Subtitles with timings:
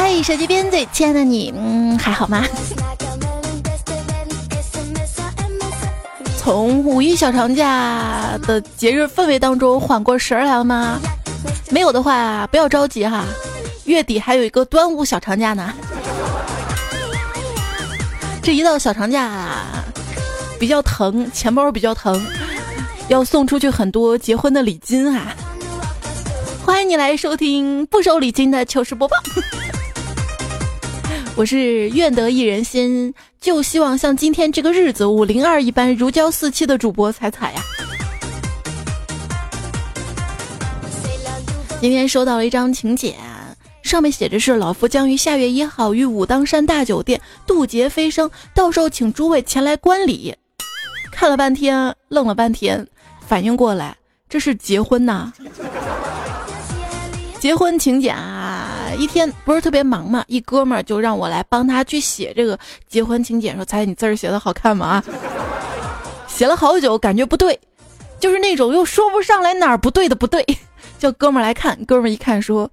[0.00, 2.44] 嗨，手机边最亲爱的你，嗯，还好吗？
[6.38, 11.00] 从五一小长假的节日氛围当中缓过神来了吗？
[11.70, 13.24] 没有的话，不要着急哈，
[13.86, 15.74] 月底还有一个端午小长假呢。
[18.40, 19.50] 这一到小长假，
[20.60, 22.24] 比较疼，钱包比较疼，
[23.08, 25.34] 要送出去很多结婚的礼金啊！
[26.64, 29.16] 欢迎你来收听不收礼金的糗事播报。
[31.38, 37.62] 我是愿得一人心，就希望像今天这个日子五零二一般如胶似漆的主播彩彩呀。
[41.80, 43.14] 今天收到了一张请柬，
[43.82, 50.34] 上面写着是老夫将于下月一号于武当山大酒店渡劫飞升，到时候请诸位前来观礼。
[51.12, 52.84] 看了半天，愣了半天，
[53.24, 53.96] 反应过来
[54.28, 55.32] 这是结婚呐。
[57.38, 58.37] 结婚请柬啊，
[58.98, 65.04] 一天不是特别忙嘛，一哥们儿就让我来帮他去写这个结婚请柬，说：“猜你字儿写的好看吗？”啊，
[66.26, 67.58] 写了好久，感觉不对，
[68.18, 70.44] 就是那种又说不上来哪儿不对的不对，
[70.98, 72.68] 叫哥们儿来看，哥们儿一看说：“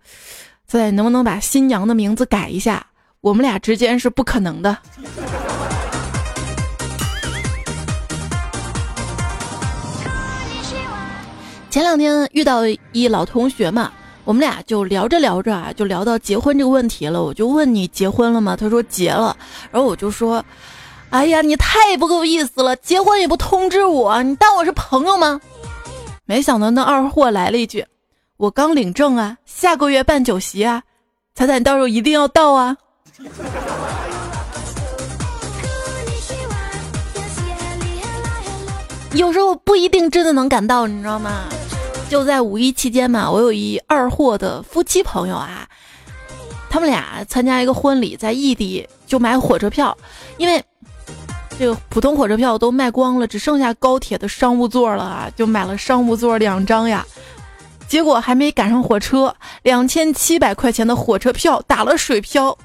[0.67, 2.87] 猜能不能把新娘的名字改一下？
[3.21, 4.75] 我们俩之间是不可能的。
[11.69, 12.61] ”前两天遇到
[12.93, 13.91] 一老同学嘛。
[14.25, 17.23] 我们俩就聊着聊着啊，就聊到结婚这个问题了。
[17.23, 18.57] 我就问你结婚了吗？
[18.59, 19.37] 他说结了。
[19.71, 20.43] 然后我就说，
[21.11, 25.39] 哎呀，你太不够意思了，结婚也不通知我，你当我是朋友吗？
[26.25, 27.85] 没想到那二货来了一句，
[28.37, 30.81] 我刚领证啊，下个月办酒席啊，
[31.35, 32.75] 彩彩你到时候一定要到啊。
[39.13, 41.45] 有时候不一定真的能赶到，你知道吗？
[42.09, 45.67] 就在五一期间嘛，我有一二货的夫妻朋友啊，
[46.69, 49.95] 他们俩参加一个婚礼，在异地就买火车票，
[50.37, 50.63] 因为
[51.57, 57.05] 这个普通火车票都卖光了，只剩下高铁的商务座了啊，就买了商务座两张呀。
[57.87, 62.57] 结果还没赶上火车，两千七百块钱的火车票打了水漂。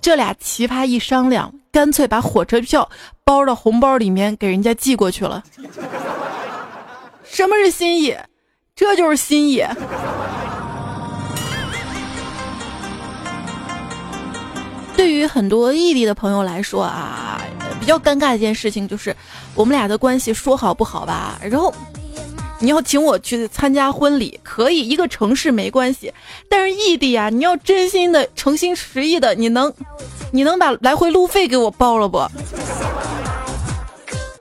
[0.00, 2.88] 这俩奇葩一商量，干脆把火车票
[3.22, 5.42] 包到红包里面给人家寄过去了。
[7.22, 8.16] 什么是心意？
[8.82, 9.64] 这就是心意。
[14.96, 17.40] 对于很多异地的朋友来说啊，
[17.78, 19.14] 比较尴尬一件事情就是，
[19.54, 21.38] 我们俩的关系说好不好吧？
[21.40, 21.72] 然后
[22.58, 26.12] 你要请我去参加婚礼，可以一个城市没关系，
[26.48, 29.72] 但是异地啊，你要真心的、诚心实意的，你能，
[30.32, 32.18] 你能把来回路费给我报了不？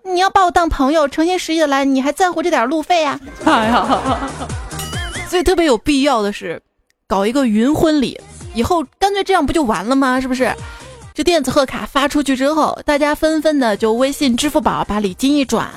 [0.04, 3.20] 你要把我当朋友，诚心实意的来，你还在乎这点路费呀？
[3.46, 4.30] 哎呀，
[5.30, 6.62] 所以特别有必要的是，
[7.08, 8.20] 搞一个云婚礼，
[8.54, 10.20] 以后干脆这样不就完了吗？
[10.20, 10.54] 是不是？
[11.14, 15.70] 这电子贺卡发出去之后，大家纷纷的就微信、支付宝把礼金一转，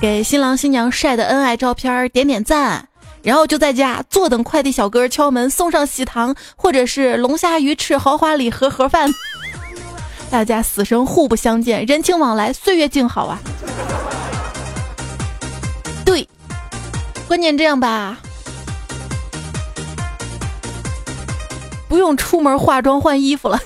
[0.00, 2.88] 给新郎新娘晒的恩爱照片点点赞，
[3.22, 9.08] 然后就在家坐等快递小哥敲门送上喜糖，或者是龙虾鱼翅豪华礼盒盒饭。
[10.32, 13.38] 大家死生互不相见，人情往来，岁月静好啊。
[16.06, 16.26] 对，
[17.28, 18.16] 关键这样吧，
[21.86, 23.60] 不用出门化妆换衣服了，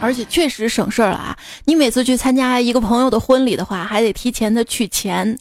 [0.00, 1.36] 而且确实省事儿了啊。
[1.66, 5.38] 你每次去参加一个朋友的婚礼的话，还得提前的取钱，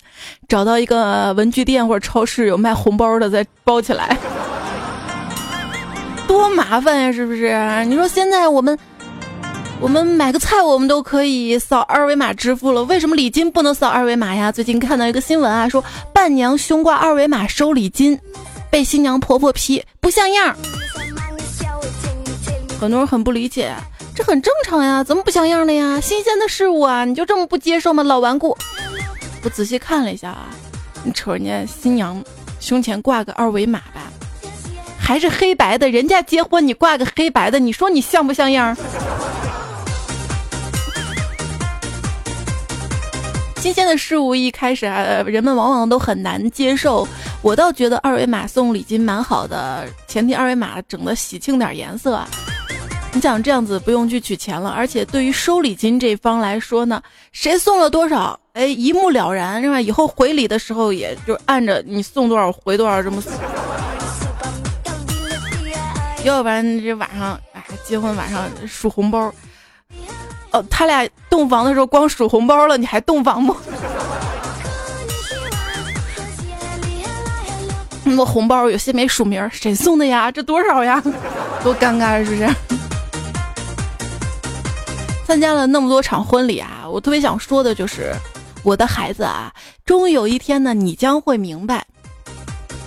[0.50, 4.18] 找到一个文具店或者超市有卖红包的再包起来。
[6.28, 7.86] 多麻烦呀，是不是？
[7.86, 8.78] 你说现在我们，
[9.80, 14.52] 我们买个菜，我们都可以扫二维码支付了，为什么礼金不能扫二维码呀？
[14.52, 18.20] 最近看到一个新闻啊，说伴娘胸挂二维码收礼金，
[18.70, 20.56] 被新娘婆婆批不像样。
[22.80, 23.74] 很多人很不理解，
[24.16, 26.00] 这很正常呀，怎么不像样了呀？
[26.02, 28.04] 新鲜的事物啊，你就这么不接受吗？
[28.04, 28.58] 老顽固。
[29.44, 30.48] 我仔细看了一下啊，
[31.04, 32.22] 你瞅人家新娘
[32.60, 34.12] 胸前挂个二维码吧。
[35.04, 38.76] 还是黑白的，人家结婚你挂个黑白的，你说你像不像样？
[43.58, 47.06] 新鲜的事物一开始啊，人们往往都很难接受。
[47.42, 52.22] 我倒觉得二维码送礼金蛮好的，前提二维码整的喜庆点颜色。
[53.12, 57.02] 你想这样子不用去取钱了，而且对于收礼金这方来说呢，
[57.34, 59.80] 谁送了多少，哎，一目了然，是吧？
[59.80, 63.22] 以后回礼的时候也就按着你送多少回多少这么。
[66.24, 69.34] 要不然这晚上，哎，结婚晚上数红包，
[70.52, 73.56] 哦，他俩洞房的时候光数红包了，你还洞房不？
[78.06, 80.32] 那么红包，有些没署名，谁送的呀？
[80.32, 81.02] 这多少呀？
[81.62, 82.50] 多尴尬，是不是？
[85.26, 88.14] 参加了那么多场婚礼啊，我特别想说的就是，
[88.64, 89.52] 我的孩子啊，
[89.86, 91.86] 终于有一天呢，你将会明白，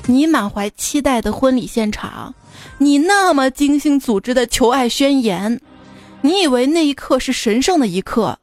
[0.07, 2.35] 你满怀期待的婚礼现场，
[2.79, 5.61] 你那么精心组织的求爱宣言，
[6.21, 8.39] 你以为那一刻是神圣的一刻，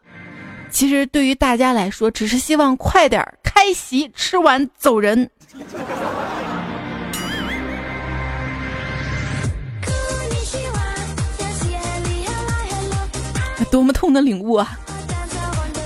[0.72, 5.30] 其实对于大家来说，只是希望快点开席，吃完走人。
[13.72, 14.78] 多么痛的领悟啊！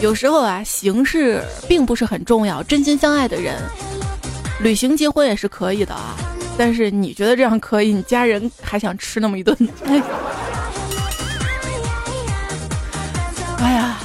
[0.01, 3.55] 有时候啊，形式并不是很重要，真心相爱的人，
[4.61, 6.15] 旅行结婚也是可以的啊。
[6.57, 9.55] 但是你觉得这样可以，你家人还想吃那么一顿？
[13.59, 13.99] 哎呀！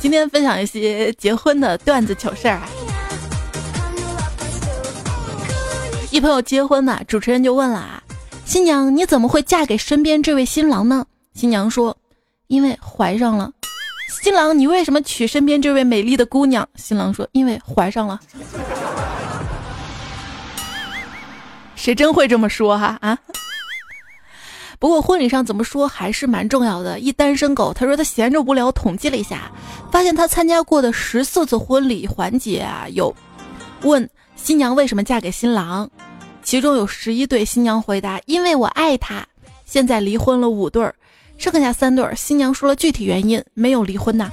[0.00, 2.68] 今天分享一些结婚的段子糗事儿啊。
[6.10, 8.02] 一朋友结婚嘛，主持人就问了啊
[8.44, 11.96] ：“新娘你怎么会嫁给身边这位新郎呢？”新娘说
[12.48, 13.50] ：“因为怀上了。”
[14.22, 16.68] 新郎，你为什么娶身边这位美丽的姑娘？
[16.76, 18.20] 新郎说：“因为怀上了。”
[21.82, 23.18] 谁真会这么说哈啊？
[24.78, 27.00] 不过婚礼上怎么说还是蛮重要的。
[27.00, 29.50] 一单身狗他说他闲着无聊，统计了一下，
[29.90, 33.12] 发现他参加过的十四次婚礼环节啊，有
[33.80, 35.90] 问新娘为什么嫁给新郎，
[36.44, 39.26] 其中有十一对新娘回答：“因为我爱他。”
[39.66, 40.94] 现在离婚了五对儿。
[41.36, 44.30] 剩下三对儿，新娘说了具体原因，没有离婚呐。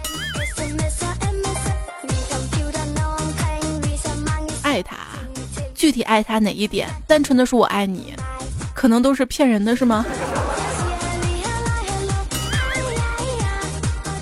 [4.61, 4.97] 爱他，
[5.79, 6.89] 具体爱他哪一点？
[7.07, 8.13] 单纯的说我爱你，
[8.75, 10.05] 可能都是骗人的，是吗？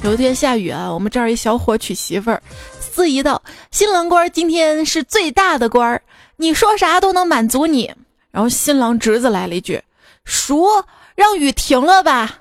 [0.04, 2.40] 有一天下雨啊，我们这儿一小伙娶媳妇儿，
[2.80, 6.00] 司仪道：“新郎官今天是最大的官儿，
[6.36, 7.92] 你说啥都能满足你。”
[8.30, 9.82] 然后新郎侄子来了一句
[10.26, 10.68] ：“叔，
[11.16, 12.40] 让雨停了吧。”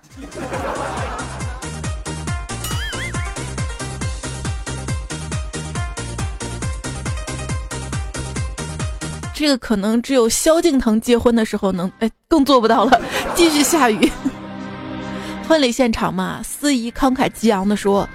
[9.37, 12.99] 这个可能只有萧敬腾结婚的时候能，哎，更做不到了。
[13.37, 14.11] 继续下雨，
[15.47, 18.09] 婚礼现场嘛，司仪慷慨激昂的说：“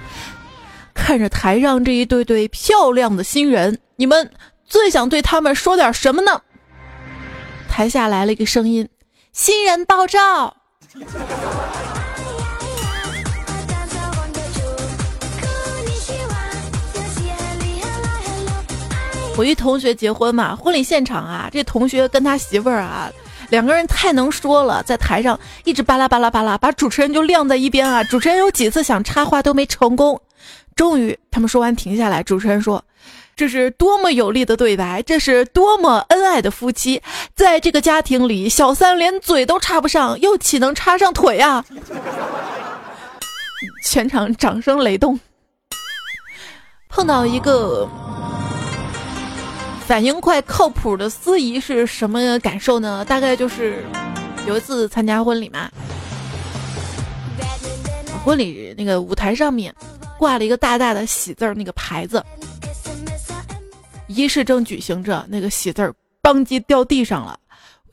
[0.96, 4.32] 看着台上这一对对漂亮的新人，你们
[4.66, 6.42] 最想对他们说点什么呢？”
[7.70, 8.90] 台下来了一个声音
[9.32, 10.58] ：“新人爆照。”
[19.42, 23.12] 我一同学结婚嘛，婚礼现场啊，这同学跟他媳妇儿啊，
[23.50, 28.04] 两个人太能说了，在台上一直巴拉巴拉巴拉，把主持人就晾在一边啊。
[28.04, 30.22] 主持人有几次想插话都没成功，
[30.76, 32.86] 终于他们说完停下来，主持人说
[33.36, 37.02] ：“这是多么有力的对白，这是多么恩爱的夫妻，
[37.34, 41.66] 在这个家庭里，小三连嘴都插不上，又岂能插上腿啊？”
[43.84, 45.20] 全场掌声雷动。
[46.90, 47.90] 碰到一个。
[49.92, 53.04] 反应快、靠谱的司仪是什么感受呢？
[53.04, 53.84] 大概就是
[54.48, 55.70] 有一次参加婚礼嘛，
[58.24, 59.76] 婚礼那个舞台上面
[60.18, 62.24] 挂了一个大大的喜字儿那个牌子，
[64.08, 67.38] 仪式正举行着，那个喜字儿邦叽掉地上了，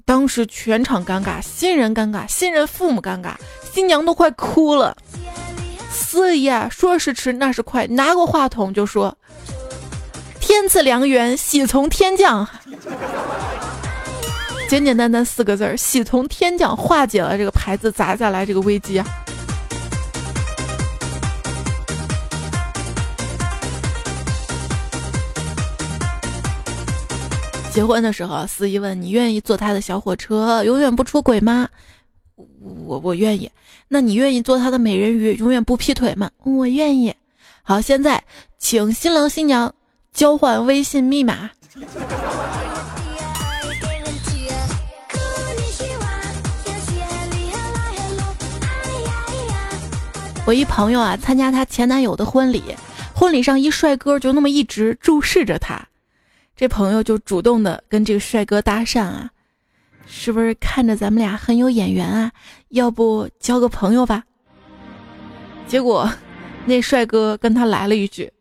[0.04, 3.32] 当时全场尴尬，新人尴尬，新人父母尴尬，
[3.72, 4.96] 新娘都快哭了。
[5.90, 9.18] 司仪啊，说时迟那时快，拿过话筒就说。
[10.48, 12.48] 天赐良缘，喜从天降。
[14.66, 19.02] 简简单单四个字儿，喜从天降，化解了这个牌子砸下来这个危机！
[27.70, 31.68] 结婚的时候，司仪问你愿意坐他的小火车，永远不出轨吗？
[32.86, 33.50] 我我愿意。
[33.88, 36.30] 那你愿意做他的美人鱼，永远不劈腿吗？
[36.42, 37.14] 我愿意。
[37.62, 38.24] 好，现在
[38.58, 39.74] 请新郎新娘。
[40.18, 41.48] 交换微信密码。
[50.44, 52.64] 我一朋友啊，参加她前男友的婚礼，
[53.14, 55.80] 婚礼上一帅哥就那么一直注视着她，
[56.56, 59.30] 这朋友就主动的跟这个帅哥搭讪啊，
[60.08, 62.32] 是不是看着咱们俩很有眼缘啊？
[62.70, 64.24] 要不交个朋友吧？
[65.68, 66.10] 结果
[66.64, 68.32] 那帅哥跟他来了一句。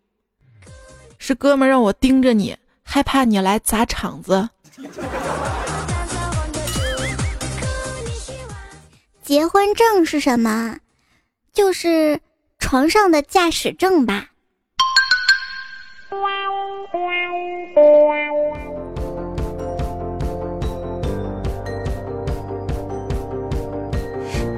[1.17, 4.49] 是哥们让我盯着你，害怕你来砸场子。
[9.23, 10.77] 结婚证是什么？
[11.51, 12.21] 就是
[12.59, 14.29] 床上的驾驶证吧。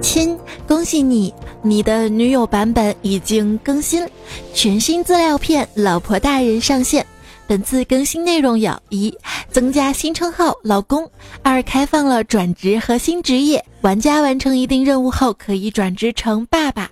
[0.01, 0.37] 亲
[0.67, 4.07] 恭喜你，你的女友版本已经更新，
[4.53, 7.05] 全新资料片“老婆大人”上线。
[7.45, 9.13] 本次更新内容有：一、
[9.51, 11.03] 增加新称号“老公”；
[11.43, 16.87] 二、开放了转职和新职业，玩家完成一定任务后可以转职成爸爸；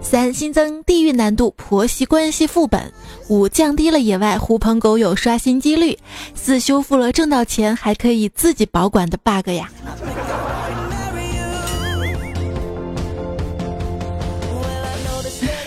[0.00, 2.80] 三、新增地狱难度婆媳关系副本；
[3.28, 5.96] 五、降低了野外狐朋狗友刷新几率；
[6.34, 9.70] 四、修复了挣到钱还可以自己保管的 bug 呀。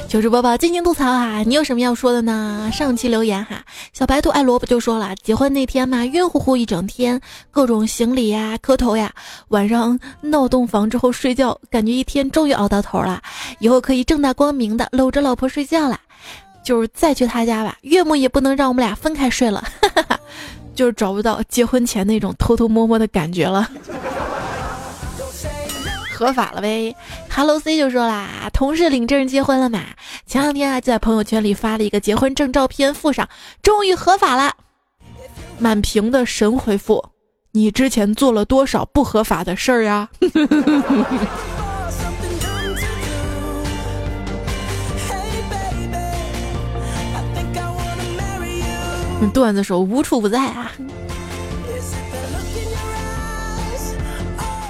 [0.10, 1.44] 糗事播报，尽情吐槽啊！
[1.44, 2.72] 你有什么要说的呢？
[2.74, 3.63] 上期留言哈，
[3.94, 9.13] 小白兔爱萝卜就说了，结婚那天嘛，晕乎乎一整天，各种行礼呀、磕头呀，
[9.50, 13.22] 晚上闹洞房之后睡觉，感觉一天终于熬到头了，
[13.60, 16.00] 以后可以正大光明的搂着老婆睡觉了。
[16.63, 20.20] 就是再去他家吧，岳母也不能让我们俩分开睡了，哈哈哈
[20.74, 23.70] 就是找不到结婚前那种偷偷摸摸的感觉了。
[26.19, 26.93] 合法了呗
[27.29, 29.79] ，Hello C 就说啦，同事领证结婚了嘛？
[30.25, 33.29] 前两天啊就在朋友圈里发了一个结婚证照片，附上
[33.63, 34.51] 终于合法了，
[35.59, 37.01] 满屏的神回复，
[37.53, 40.09] 你之前做了多少不合法的事儿呀？
[49.33, 50.69] 段子手无处不在啊！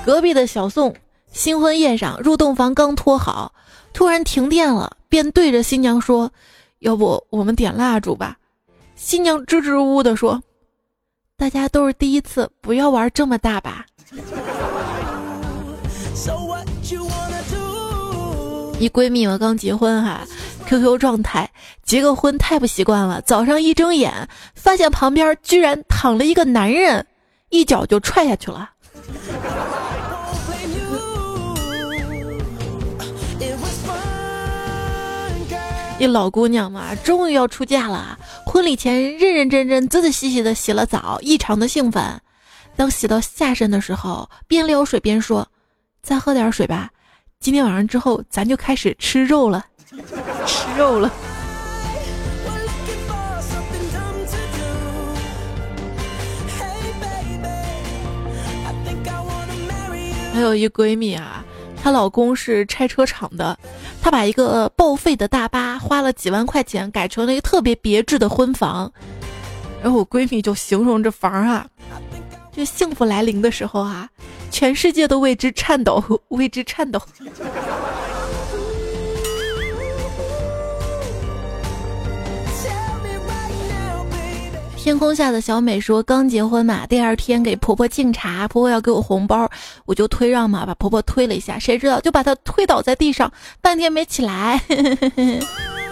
[0.05, 0.95] 隔壁的小宋。
[1.31, 3.53] 新婚夜上，入洞房刚脱好，
[3.93, 6.31] 突然停电了，便对着新娘说
[6.79, 8.37] ：“要不我们点蜡烛吧？”
[8.95, 10.41] 新娘支支吾吾地说
[11.37, 13.85] ：“大家都是第一次，不要玩这么大吧。
[18.79, 20.25] ”一闺蜜嘛刚结婚哈
[20.65, 21.49] ，QQ 状态
[21.83, 27.05] 结个婚太不习惯了，早上一睁眼发现旁边居然躺了一个男人，
[27.49, 28.71] 一脚就踹下去了。
[35.99, 38.17] 一老姑娘嘛，终于要出嫁了。
[38.45, 42.01] 婚礼前认认真真、仔仔细细的洗了澡，异常的兴奋。
[42.77, 45.45] 当洗到下身的时候，边撩水边说
[46.01, 46.89] ：“再喝点水吧，
[47.41, 49.65] 今天晚上之后咱就开始吃肉了，
[50.47, 51.11] 吃肉了。”
[60.33, 61.43] 还有一闺蜜啊。
[61.81, 63.57] 她老公是拆车厂的，
[64.01, 68.91] 她把一个报废的大巴花了几万块钱改成了一个特别别致的婚房，
[69.83, 71.67] 然后我闺蜜就形容这房啊，
[72.51, 74.09] 就幸福来临的时候啊，
[74.49, 76.99] 全世界都为之颤抖，为之颤抖。
[84.81, 89.47] 天空下的小美说：“刚结婚嘛，第二天给婆婆敬茶，婆婆要给我红包，
[89.85, 93.31] 我就推让嘛，把婆婆推了一下，谁知道就把她推倒在地上，
[93.61, 94.59] 半天没起来。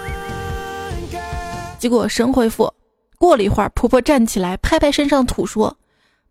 [1.78, 2.74] 结果神回复，
[3.20, 5.78] 过了一会儿，婆婆站起来，拍拍身上土，说：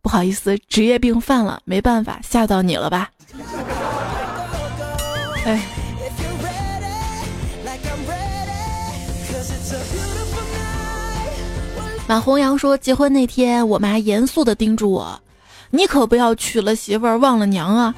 [0.00, 3.10] 不好意思，职业病犯了，没办法，吓到你了吧？
[5.44, 5.62] 哎。”
[12.08, 15.20] 马红阳说：“结婚那天，我妈严肃地叮嘱我，
[15.70, 17.92] 你可不要娶了媳妇儿忘了娘啊。”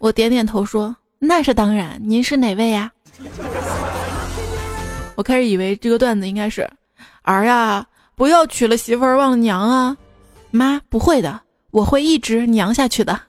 [0.00, 2.90] 我点点头说：“那是当然。”您是哪位呀？
[5.14, 6.68] 我开始以为这个段子应该是
[7.22, 7.86] ：“儿呀，
[8.16, 9.96] 不要娶了媳妇儿忘了娘啊。”
[10.50, 13.20] 妈不会的，我会一直娘下去的。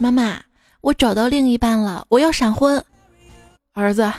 [0.00, 0.40] 妈妈，
[0.80, 2.82] 我找到另一半了，我要闪婚。
[3.74, 4.12] 儿子，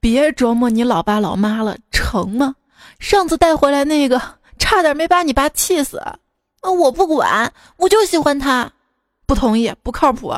[0.00, 2.54] 别琢磨你老爸老妈了，成吗？
[2.98, 4.20] 上次带回来那个，
[4.58, 6.02] 差点没把你爸气死。
[6.62, 8.72] 我不管，我就喜欢他。
[9.26, 10.34] 不同意，不靠谱。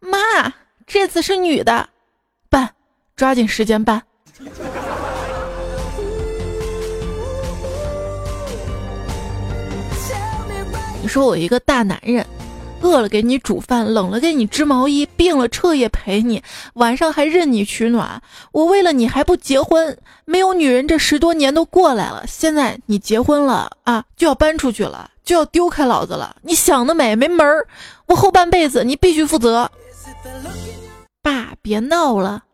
[0.00, 0.18] 妈，
[0.86, 1.88] 这次是女的，
[2.50, 2.74] 办，
[3.14, 4.02] 抓紧时间办。
[11.00, 12.26] 你说我一个大男人。
[12.82, 16.42] 饿了给你煮饭，冷了给你织毛衣，病了彻夜陪你，
[16.74, 18.22] 晚上还任你取暖。
[18.52, 22.24] 我为了你还不结婚，没有女人这十多年都过来了。
[22.26, 26.36] 现在你结婚了啊，就要搬出去了，就要丢开老子了。
[26.42, 27.66] 你想得美，没门儿！
[28.06, 29.70] 我后半辈子你必须负责。
[31.22, 32.44] 爸，别闹了。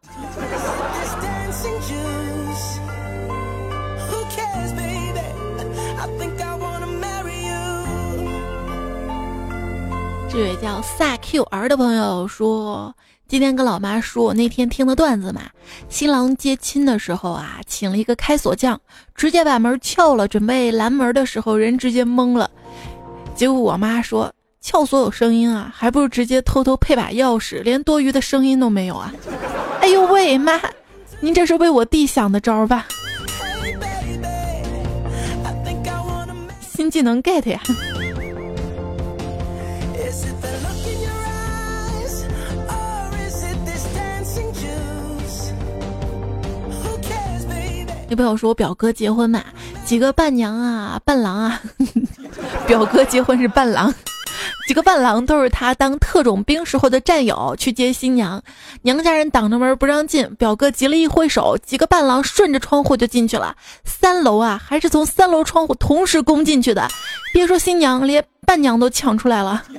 [10.32, 12.96] 这位叫萨 Q R 的朋友说，
[13.28, 15.42] 今天跟老妈说我那天听的段子嘛，
[15.90, 18.80] 新郎接亲的时候啊，请了一个开锁匠，
[19.14, 22.50] 直接把门撬了，准备拦门的时候，人直接懵了。
[23.34, 29.12] 结果我妈说，撬锁有声音啊，还不如直接偷偷配把钥匙，连多余的声音都没有啊！
[29.82, 30.58] 哎呦喂，妈，
[31.20, 32.86] 您这是为我弟想的招吧？
[36.74, 37.60] 新技能 get 呀！
[48.08, 49.42] 有朋友说我表哥结婚嘛，
[49.86, 51.62] 几个伴娘啊、伴郎啊，
[52.68, 53.92] 表哥结婚是伴郎，
[54.66, 58.42] 几个伴郎都是他当特种兵时候的战友去接新娘，
[58.82, 66.88] 娘家人挡着门不让进，表哥急了一挥手，几个伴郎顺着窗户就进去了，三楼啊，还是从三楼窗户同时攻进去的，
[67.34, 69.62] 别说新娘，连伴娘都抢出来了。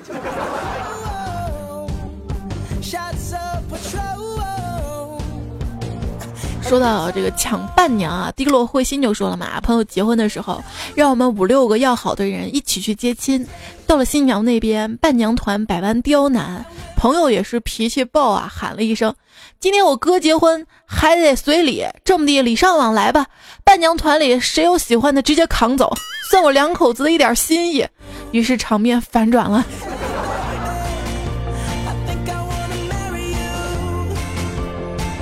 [6.63, 10.63] 说到这个抢伴娘啊，低落彗星就说了嘛，朋友结婚的时候，
[10.95, 13.45] 让我们五六个要好的人一起去接亲。
[13.85, 16.65] 到了新娘那边，伴娘团百般刁难，
[16.95, 19.13] 朋友也是脾气暴啊，喊了一声
[19.59, 23.27] ：“今天我哥结婚，还得随礼，这么地礼尚往来吧。”
[23.63, 25.93] 伴娘团里谁有喜欢的，直接扛走，
[26.31, 27.85] 算我两口子的一点心意。
[28.31, 29.63] 于是场面反转了。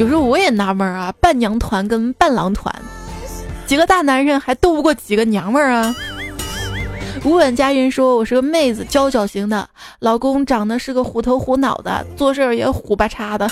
[0.01, 2.73] 有时候我也纳闷啊，伴娘团跟伴郎团，
[3.67, 5.95] 几个大男人还斗不过几个娘们儿啊。
[7.23, 13.47] 无本佳人说：“我是个妹子，娇小型的，老公长得是个虎头虎脑的，做事也虎巴叉的。”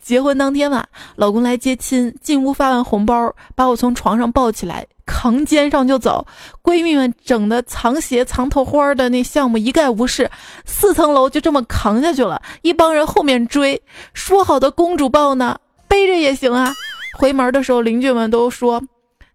[0.00, 0.86] 结婚当天嘛，
[1.16, 6.26] 老公来接亲，进屋发完红包，把我从床上抱起来，扛肩上就走。
[6.62, 10.30] 闺蜜们整的藏鞋藏头花的那项目一概无视，
[10.64, 12.42] 四层楼就这么扛下去了。
[12.62, 13.80] 一帮人后面追，
[14.12, 16.74] 说好的公主抱呢，背着也行啊。
[17.18, 18.82] 回门的时候，邻居们都说，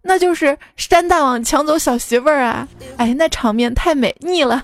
[0.03, 2.67] 那就是山大王抢走小媳妇儿啊！
[2.97, 4.63] 哎，那场面太美腻了。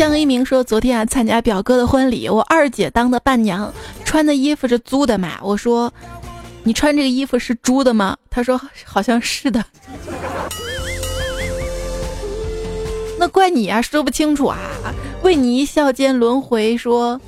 [0.00, 3.70] 江一鸣说：“昨天啊，参加表哥的婚礼，我二姐当的伴娘，
[4.02, 5.38] 穿的衣服是租的嘛。
[5.42, 5.92] 我说，
[6.62, 8.16] 你穿这个衣服是租的吗？
[8.30, 9.62] 他说好像是的。
[13.18, 14.58] 那怪你啊，说不清楚啊。
[15.22, 17.20] 为你一笑间轮回说，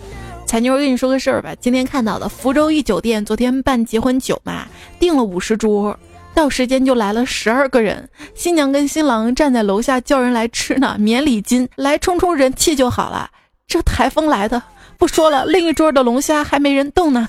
[0.46, 1.54] 彩妞，我跟你说个事儿吧。
[1.60, 4.66] 今天看到的福州一酒店，昨天办结婚酒嘛，
[4.98, 5.94] 订了五十桌。”
[6.34, 13.30] 到时间就来了十二个人，新娘跟新郎站在楼下叫人来吃呢，免礼金，来冲冲人气就好了。
[13.68, 14.62] 这台风来的，
[14.98, 17.28] 不说了，另一桌的龙虾还没人动呢。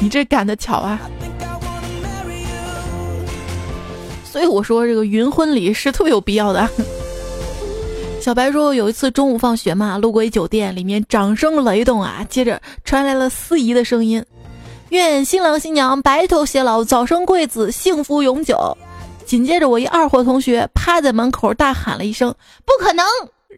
[0.00, 1.00] 你这赶的巧啊！
[4.24, 6.68] 所以我说这个云婚礼是特别有必要的。
[8.20, 14.24] 小白说有一次中午放学嘛，路过一酒店，里面掌声雷动啊，接着传来了司仪的声音。
[14.94, 18.78] 愿新郎新娘白头偕老，早生贵子，幸福永久。
[19.26, 22.32] 紧接着，我一二货同学趴在门口大喊了一声
[22.64, 23.04] ：“不可能！”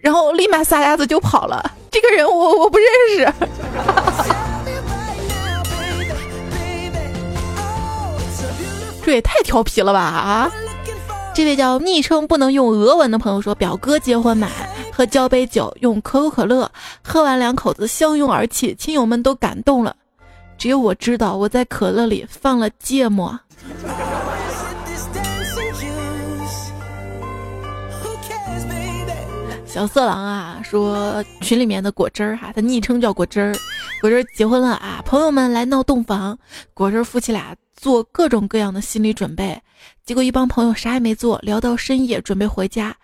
[0.01, 1.72] 然后立马撒丫子就跑了。
[1.90, 2.87] 这个人我我不认
[3.18, 3.31] 识。
[9.05, 10.51] 这也太调皮了吧啊！
[11.35, 14.49] 这位叫昵称不能用俄文的朋友说：“表哥结婚买，
[14.90, 16.70] 喝交杯酒，用可口可乐，
[17.05, 19.94] 喝完两口子相拥而泣，亲友们都感动了。”
[20.59, 23.38] 只有我知道，我在可乐里放了芥末。
[29.66, 33.55] 小色狼啊，说群里面的果汁儿哈，他昵称叫果汁儿。
[34.01, 36.38] 果汁儿结婚了啊，朋友们来闹洞房，
[36.73, 39.61] 果汁儿夫妻俩做各种各样的心理准备，
[40.05, 42.97] 结果一帮朋友啥也没做，聊到深夜准备回家，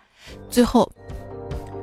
[0.49, 0.91] 最后。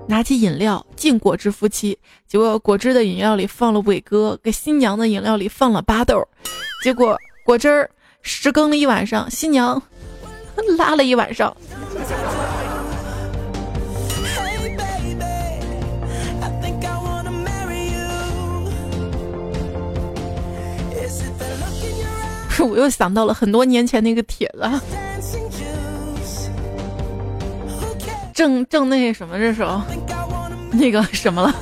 [0.06, 6.26] 拿起饮料敬果汁夫妻，结果果汁的饮料里放了伟哥，给新娘的饮料里放了巴豆，
[6.82, 7.88] 结果果汁儿
[8.22, 9.80] 湿更了一晚上，新娘
[10.76, 11.56] 拉了一晚上。
[22.62, 24.60] 我又想到了很多年前那个帖子。
[28.40, 29.82] 正正那什么这时候，
[30.72, 31.54] 那个什么了？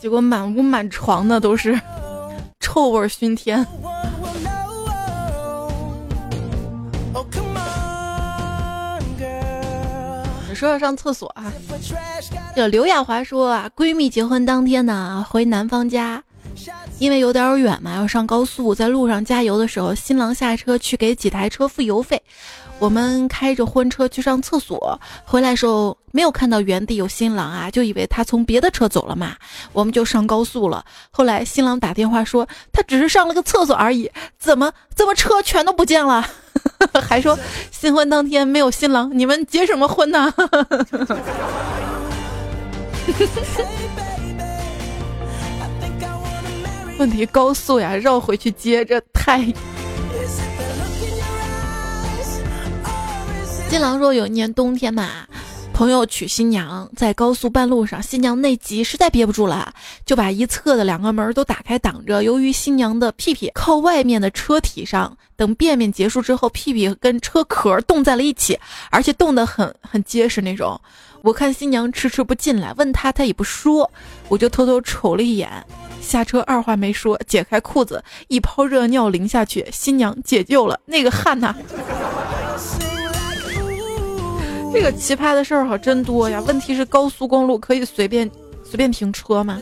[0.00, 1.80] 结果满屋满床的都是
[2.58, 3.64] 臭味熏天。
[10.48, 11.52] 你说要上厕所啊？
[12.56, 16.24] 这刘亚华说啊，闺蜜结婚当天呢，回男方家。
[16.98, 22.20] 因为有点远嘛，要上高速，在路上加油的时候，新郎下车去给几台车付油费。
[22.80, 29.34] 我们开着婚车去上厕所，回来时候没有看到原地有新郎啊，就以为他从别的车走了嘛，
[29.72, 30.84] 我们就上高速了。
[31.10, 34.08] 后来新郎打电话说他只是上了个厕所而已，
[34.38, 36.24] 怎么怎么车全都不见了？
[37.02, 37.36] 还说
[37.72, 40.32] 新婚当天没有新郎，你们结什么婚呢？
[46.98, 49.44] 问题高速呀，绕回去接，着太。
[53.70, 55.08] 新郎说：“有一年冬天嘛，
[55.72, 59.72] 朋友娶新娘，在高速半路上，新娘内急，实在憋不住了，
[60.04, 62.20] 就把一侧的两个门都打开挡着。
[62.24, 68.58] 由于新娘的屁屁靠外面的车体上，等便便结束之后，屁屁跟车壳冻在了一起，
[68.90, 70.80] 而且冻得很很结实那种。
[71.22, 73.88] 我看新娘迟迟不进来，问她她也不说，
[74.28, 75.48] 我就偷偷瞅了一眼，
[76.00, 80.78] 下车二话没说，解开裤子，一泡热尿淋下去，新娘解救了。
[80.86, 81.54] 那个汗呐！”
[84.72, 86.42] 这个奇葩的事儿好真多呀！
[86.46, 88.30] 问题是高速公路可以随便
[88.62, 89.60] 随便停车吗？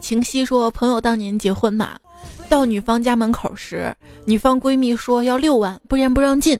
[0.00, 1.96] 晴熙说，朋友当年结婚嘛，
[2.48, 3.94] 到女方家门口时，
[4.26, 6.58] 女方闺蜜说要六万，不然不让进。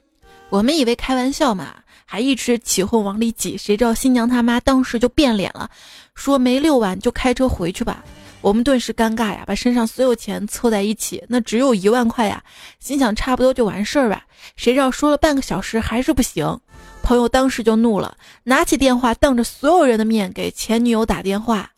[0.48, 1.74] 我们以为开玩笑嘛，
[2.12, 5.70] 还一直起哄往里挤，谁知道新娘他妈当时就变脸了，
[6.14, 8.04] 说没六万就开车回去吧。
[8.42, 12.44] 我们顿时尴尬呀，把身上所有钱凑在一起，那只有一万块呀。
[12.78, 16.60] 心想差不多就完事儿吧，谁知道说了半个小时还是不行。
[17.02, 21.70] 朋友当时就怒了，拿起电话当着所有人的面给前女友打电话：“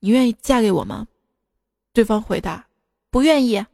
[0.00, 1.06] 你愿意嫁给我吗？”
[1.94, 2.66] 对方回答
[3.12, 3.64] ：“不愿意。”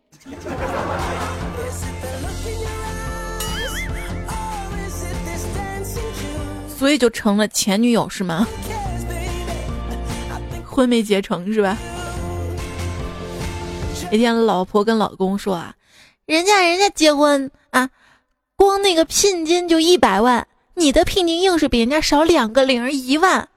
[6.85, 8.47] 所以就成了前女友是吗？
[10.67, 11.79] 婚没结成是吧？
[14.13, 15.75] 那天老婆跟老公说啊，
[16.27, 17.89] 人家人家结婚啊，
[18.55, 23.49] 光那个聘金就一百万，你的聘金硬是比人家少两个零一万，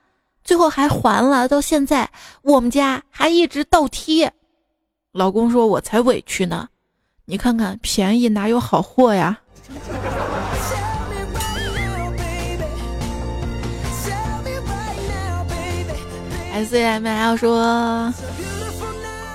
[0.46, 2.10] 最后还还了，到现在
[2.44, 4.32] 我们家还一直倒贴。
[5.12, 6.70] 老公说我才委屈呢，
[7.26, 9.38] 你看看便宜哪有好货呀
[16.58, 18.14] ？S M L 说。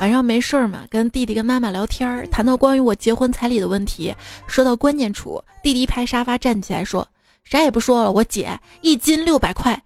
[0.00, 4.12] 晚上没事儿嘛，跟弟弟跟妈妈聊天儿，谈到关于我结婚彩礼的问题，
[4.48, 7.06] 说到关键处，弟弟拍沙发站起来说
[7.46, 9.80] ：“啥也不说了，我姐一斤六百块。”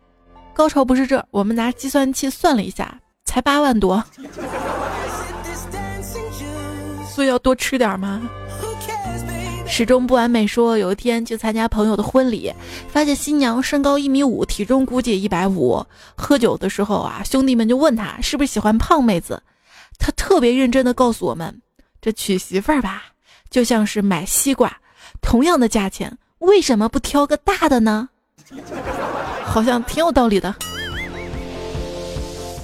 [0.56, 4.02] 高潮不是这，我们拿计算器算了一下，才八万多，
[7.14, 8.22] 所以要多吃点吗？
[9.66, 12.52] 始终不完美说，有一天去参加朋友的婚礼，
[12.88, 15.84] 发现新娘身高一米五，体重估计一百五。
[16.16, 19.42] 喝酒的时候啊，兄弟们就问他是不是喜欢胖妹子。
[19.98, 21.60] 他特别认真的告诉我们，
[22.00, 23.02] 这娶媳妇儿吧，
[23.50, 24.74] 就像是买西瓜，
[25.20, 28.08] 同样的价钱，为什么不挑个大的呢？
[29.44, 30.54] 好像挺有道理的。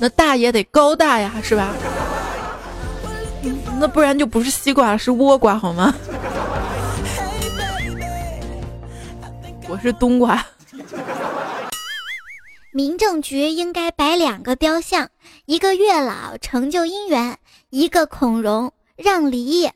[0.01, 1.75] 那大也得高大呀，是吧？
[3.79, 5.95] 那不然就不是西瓜，是倭瓜，好吗？
[9.73, 10.45] 我是冬瓜。
[12.73, 15.09] 民政局应该摆两个雕像，
[15.47, 17.39] 一个月老成就姻缘，
[17.71, 19.71] 一个孔融让梨。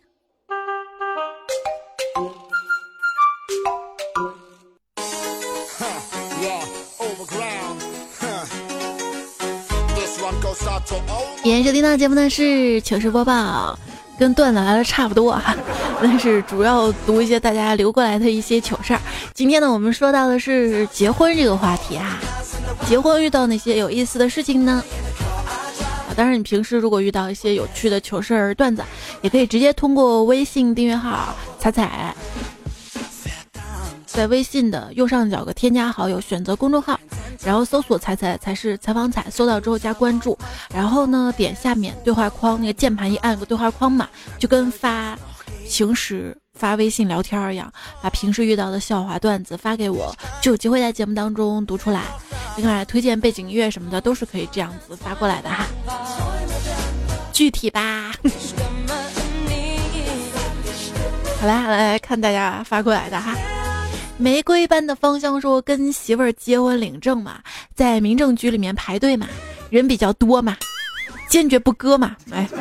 [11.43, 13.79] 今天收听到的节目呢是糗事播报，
[14.19, 15.55] 跟段子来的差不多哈，
[16.01, 19.01] 但是主要读一些大家留过来的一些糗事儿。
[19.35, 22.19] 今天呢，我们说到的是结婚这个话题啊。
[22.87, 24.83] 结婚遇到哪些有意思的事情呢？
[26.09, 28.83] 啊，当然，你平时如果遇到一些有趣的糗事儿段子，
[29.21, 32.15] 也可以直接通过微信订阅号“彩彩”，
[34.17, 36.99] 在微信的右上角个添加好友，选择公众号，
[37.45, 40.39] 然后搜索“彩彩”才是采访彩，搜到之后加关注，
[40.75, 45.19] 然后呢点下面对话框那个键盘一按有个对话框嘛，就跟发
[45.69, 46.35] 平时。
[46.55, 52.05] 发微信聊天一样，把平时遇到的笑话段子发给我，就有机会在节目当中读出来。
[52.57, 55.67] 另外，推荐背景音乐什么的都是可以这样子发过来的哈。
[57.31, 58.11] 具体吧。
[61.39, 63.37] 好来来看大家发过来的哈。
[64.19, 67.41] 玫瑰般的芳香说跟媳妇儿结婚领证嘛，
[67.75, 69.29] 在民政局里面排队嘛，
[69.69, 70.57] 人比较多嘛，
[71.29, 72.49] 坚决不割嘛，哎。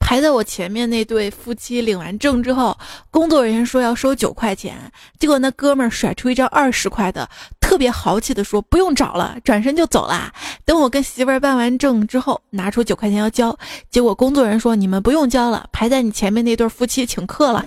[0.00, 2.76] 排在我前面那对夫妻领完证之后，
[3.10, 7.28] 工作人员说要收九块钱，结果那哥们儿甩出一张二十块的，
[7.74, 10.32] 特别豪气的说不用找了，转身就走了。
[10.64, 13.58] 等我跟媳妇儿办完证之后，拿出九块钱要交，
[13.90, 17.66] 结果工作人员说你们不用交了，排在你前面那对夫妻请客了。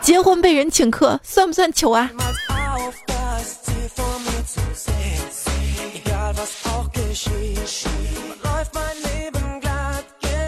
[0.00, 2.10] 结婚被人请客，算不算糗啊？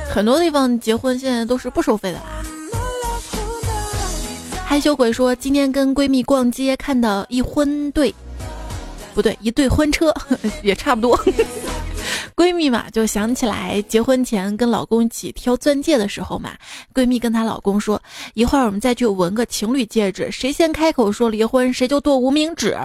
[0.08, 2.24] 很多地方结婚现在都是不收费的啦。
[4.64, 8.12] 害羞鬼说，今天跟闺蜜逛街，看到一婚对，
[9.16, 10.14] 不对，一对婚车
[10.62, 11.18] 也差不多。
[12.36, 16.50] 闺蜜嘛，就想起来结婚前跟老公一起挑钻戒的时候嘛，
[16.92, 18.00] 闺蜜跟她老公说，
[18.34, 22.76] 一会儿我们再去纹个情侣戒指，谁先开口说离婚，谁就剁无名指。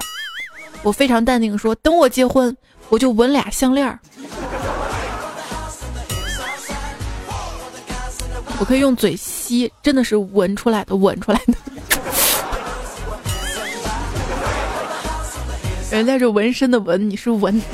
[0.84, 2.56] 我非常淡定说，等我结婚，
[2.88, 4.00] 我就纹俩项链。
[8.58, 11.54] 我可以用嘴吸，真的是闻出来的，闻出来的。
[15.92, 17.62] 人家是纹身的纹，你是纹。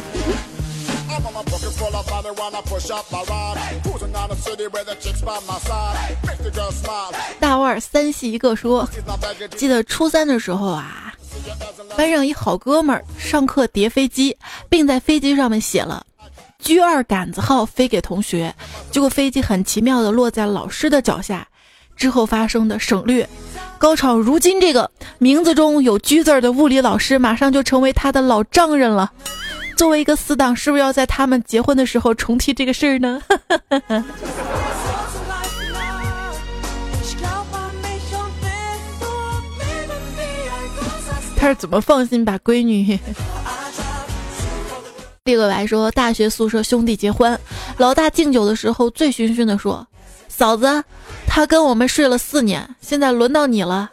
[7.39, 8.89] 大腕三系一个说，
[9.55, 11.13] 记得初三的时候啊，
[11.95, 14.35] 班上一好哥们儿上课叠飞机，
[14.67, 16.03] 并在飞机上面写了。
[16.57, 18.55] 居二杆子号飞给同学，
[18.91, 21.47] 结果飞机很奇妙的落在老师的脚下。
[21.97, 23.27] 之后发生的省略，
[23.77, 24.17] 高潮。
[24.17, 29.11] 如今这个名字中有“居”字的物理老师，马上就成为他的老丈人了。
[29.75, 33.21] 作为一个死党，是不是要在他们结婚的时候重提这个事儿呢？
[41.39, 42.99] 他是怎么放心把闺女？
[45.25, 47.39] 李个白说：“大学宿舍兄弟结婚，
[47.77, 49.85] 老大敬酒的时候醉醺醺的说
[50.37, 50.83] ：‘嫂子，
[51.25, 53.89] 他跟我们睡了四年，现在轮到你了。’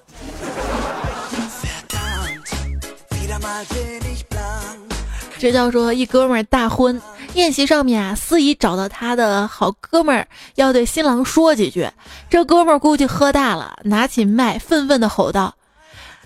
[5.41, 7.01] 这叫说一哥们儿大婚
[7.33, 11.89] 宴席上面啊，司仪找到他的好哥们儿要对新郎说几句，
[12.29, 15.55] 这哥们儿估计喝大了，拿起麦愤愤的吼道：‘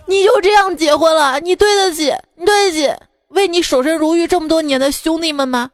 [0.06, 1.38] 你就这样结婚了？
[1.38, 2.12] 你对得起？
[2.34, 2.92] 你对得起？’”
[3.30, 5.70] 为你守身如玉这么多年的兄弟们吗？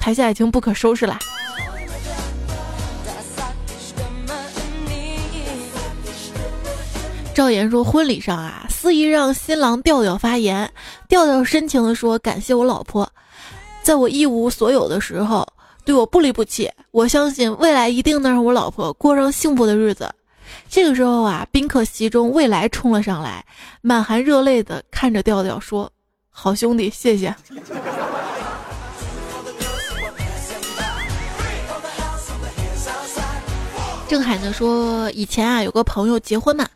[0.00, 1.16] 台下已经不可收拾了。
[7.36, 10.72] 赵岩说：“婚礼上啊，司仪让新郎调调发言，
[11.06, 13.06] 调调深情的说：‘感谢我老婆，
[13.82, 15.46] 在我一无所有的时候
[15.84, 16.72] 对我不离不弃。
[16.92, 20.10] 我相信未来一定能让我老婆过上幸福的日子。’
[20.70, 23.44] 这个时候啊，宾客席中未来冲了上来，
[23.82, 25.92] 满含热泪的看着调调说。”
[26.32, 27.34] 好兄弟，谢谢。
[34.08, 36.66] 郑海呢说，以前啊有个朋友结婚嘛，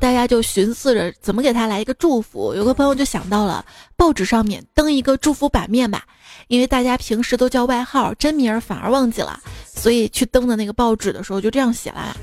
[0.00, 2.54] 大家就寻思着怎么给他来一个祝福。
[2.54, 3.64] 有个朋友就想到了
[3.96, 6.02] 报纸上面登一个祝福版面吧，
[6.48, 12.16] 因为大家平时都叫外号，真名反而忘记了，所以去登的那个报纸的时候就这样写了：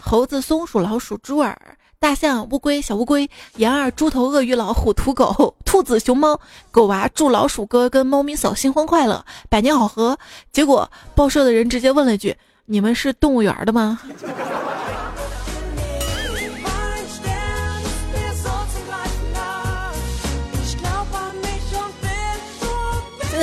[0.00, 1.58] 猴子、松鼠、老鼠、猪儿。
[2.00, 6.38] 大象、乌龟、小乌龟、羊儿、猪头、鳄鱼、老虎、土狗、兔子、熊猫、
[6.70, 10.18] 狗娃，祝老鼠哥跟猫咪嫂新婚快乐，百年好合。
[10.52, 13.98] 结果报社的人直接问了一句：“你们是动物园的吗？”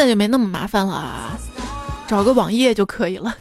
[0.01, 1.37] 在就没那么麻烦了啊，
[2.07, 3.35] 找个网页就可以了。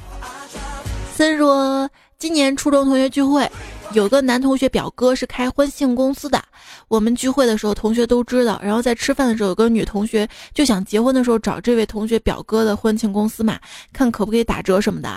[1.17, 3.51] 森说，今年初中同学聚会。
[3.93, 6.41] 有个男同学表哥是开婚庆公司的，
[6.87, 8.61] 我们聚会的时候同学都知道。
[8.63, 13.59] 然后在吃饭的时候，有个女同学就想结婚的时候找这位同学表哥的婚庆公司嘛，
[13.93, 15.11] 看可不可以打折什么的。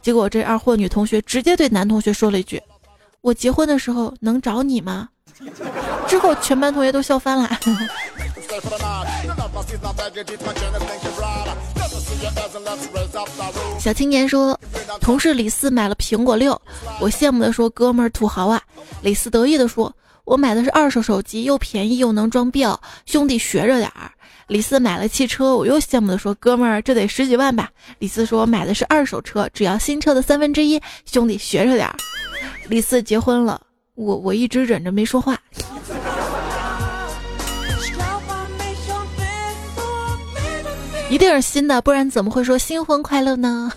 [0.00, 2.62] 结果这二货女同学直接对男同学说了一句
[3.20, 5.08] ：“我结婚的时候能找你吗？”
[6.06, 7.50] 之后全班同学都笑翻了。
[13.78, 14.58] 小青年说
[15.00, 16.60] ：“同事李四买了苹果六，
[17.00, 18.60] 我羡慕的说哥们儿土豪啊。”
[19.02, 22.66] 李四得意的说：“我买的是二手手机，又便宜又能装逼，
[23.06, 24.10] 兄弟学着点儿。”
[24.48, 31.96] 李四买了汽车，我又羡慕的说：“哥们儿这得十几万吧？”李四说：“买的是二手车，只要新车的三分之一，兄弟学着点儿。”
[32.68, 33.60] 李四结婚了，
[33.94, 35.40] 我我一直忍着没说话。
[41.10, 43.72] 一定是新的，不然怎么会说新婚快乐呢？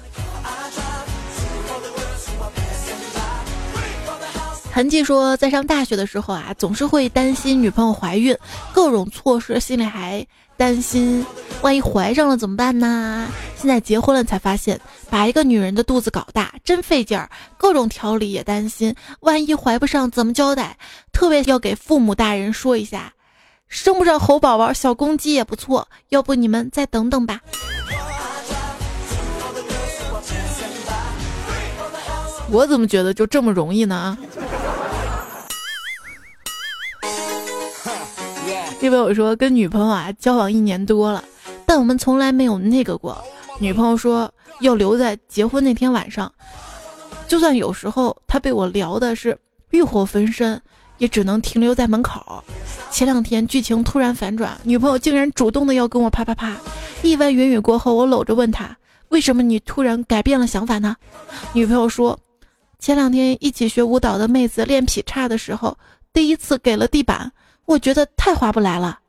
[4.72, 8.38] 痕迹说，在上大学的时候啊，总是会担心女朋友怀孕，
[8.72, 11.26] 各种措施，心里还担心
[11.62, 13.28] 万一怀上了怎么办呢？
[13.58, 20.78] 现在结婚了才发现，把一个女人的肚子搞大真费劲儿，各种调理也担心，万一怀不上怎么交代？
[21.12, 23.14] 特别要给父母大人说一下，
[23.74, 27.42] 生不上猴宝宝，小公鸡也不错，要不你们再等等吧。
[32.52, 34.16] 我怎么觉得就这么容易呢？
[38.80, 41.24] 这位我说跟女朋友啊交往一年多了，
[41.66, 43.20] 但我们从来没有那个过。
[43.60, 46.32] 女朋友说要留在结婚那天晚上，
[47.28, 49.36] 就算有时候她被我聊的是
[49.72, 50.62] 欲火焚身，
[50.98, 52.44] 也只能停留在门口。
[52.92, 56.56] 前两天剧情突然反转，女朋友竟然主动的要跟我啪啪啪。
[57.02, 58.76] 一番云雨过后，我搂着问她：
[59.10, 60.96] 为什么你突然改变了想法呢？
[61.54, 62.20] 女朋友说。
[62.80, 65.78] 前两天一起学舞蹈的妹子练劈叉的时候，
[66.12, 67.32] 第一次给了地板，
[67.64, 69.00] 我觉得太划不来了。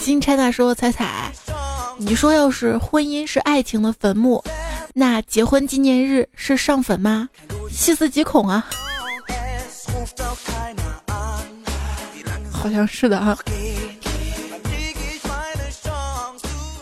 [0.00, 1.30] 金钗娜说：“彩彩，
[2.02, 4.42] 你说要是婚姻是爱情的坟墓，
[4.94, 7.28] 那结婚纪念日是上坟吗？
[7.70, 8.66] 细思极恐啊！
[12.50, 13.36] 好像是的啊。”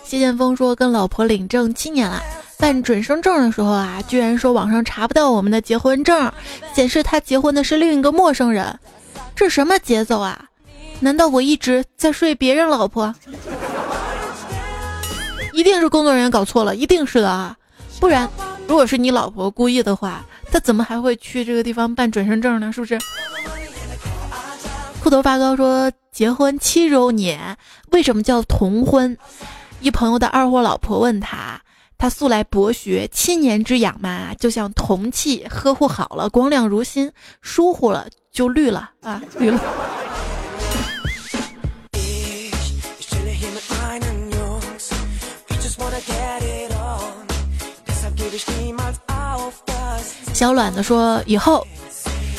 [0.07, 2.22] 谢剑锋说：“跟老婆领证七年了，
[2.57, 6.33] 办准生证的时候啊，居然说网上查不到我们的结婚证，
[6.72, 8.78] 显示他结婚的是另一个陌生人，
[9.35, 10.44] 这什么节奏啊？
[11.00, 13.12] 难道我一直在睡别人老婆？
[15.58, 17.56] 一定是工作人员搞错了，一定是的啊！
[17.98, 18.30] 不然，
[18.68, 22.70] 如果是你老婆故意的话，他怎么还会去这个地方办准生证呢？
[22.70, 22.96] 是不是？”
[25.02, 27.56] 裤头发高说：“结婚七周年，
[27.90, 29.18] 为什么叫同婚？”
[29.82, 31.60] 一朋友的二货老婆问他，
[31.98, 37.10] 他素来博学，七年之痒嘛，就像铜器，呵护好了，光亮如新，
[37.42, 39.60] 疏忽了就绿了啊，绿了。
[50.33, 51.66] 小卵子说：“以后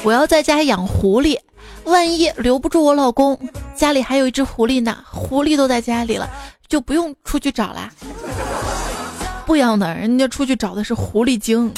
[0.03, 1.37] 我要在家养狐狸，
[1.83, 3.37] 万一留不住我老公，
[3.75, 6.29] 家里还有一只狐狸呢，狐狸都在家里了。”
[6.69, 7.89] 就不用出去找啦，
[9.47, 11.73] 不养的，人家出去找的是狐狸精。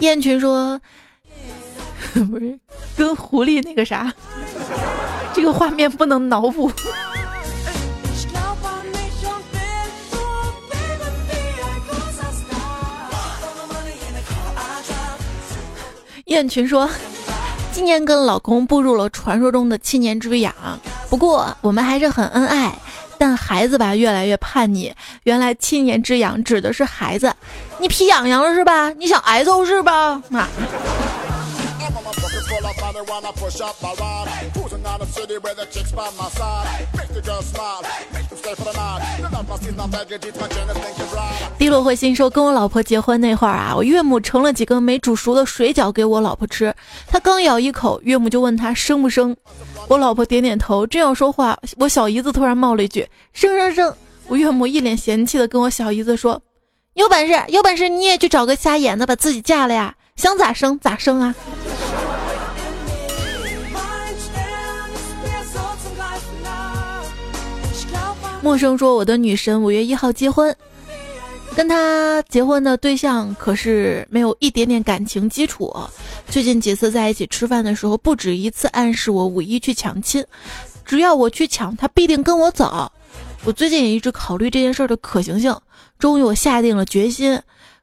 [0.00, 0.78] 燕群说
[2.12, 2.60] ：“不是
[2.94, 4.12] 跟狐狸那个啥，
[5.32, 6.70] 这个画面不能脑补。”
[16.32, 16.88] 燕群说
[17.72, 20.52] ：“今年跟老公步入了传说中的七年之痒。”
[21.10, 22.74] 不过我们还是很恩爱，
[23.18, 24.90] 但孩子吧越来越叛逆。
[25.24, 27.30] 原来七年之痒指的是孩子，
[27.78, 28.88] 你皮痒痒了是吧？
[28.92, 30.22] 你想挨揍是吧？
[30.30, 30.48] 妈！
[41.58, 46.74] 低落会心说，跟我老婆结婚那会儿啊，我岳母盛了几个没煮熟的水饺给我老婆吃，
[47.06, 49.34] 她刚咬一口，岳母就问她生不生，
[49.88, 56.42] 我老婆点点头，正要说话，我小姨子突然冒了一句生生生，我岳母一脸嫌弃的跟我小姨子说，
[56.92, 61.34] 有本事有本事你也去找个瞎眼的把自己嫁了呀，想咋生咋生啊。
[68.42, 70.54] 陌生说：“我的女神五月一号结婚，
[71.54, 75.72] 跟他结婚的对象可是没有一点点感情基础。
[76.26, 80.24] 最近几次在一起吃饭的时候，不止一次暗示我五一去抢亲，
[80.84, 82.90] 只要我去抢，他必定跟我走。
[83.44, 85.56] 我最近也一直考虑这件事的可行性，
[86.00, 87.40] 终于我下定了决心。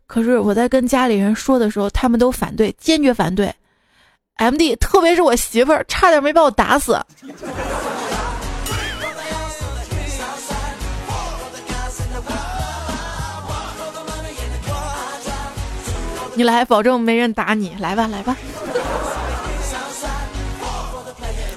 [0.08, 3.54] 可是我在跟家里人说的时候，他们都反对，坚决反对。
[4.36, 7.00] M D，特别是我媳妇儿，差点没把我打死。”
[16.40, 17.76] 你来，保证没人打你。
[17.82, 18.34] 来吧，来吧。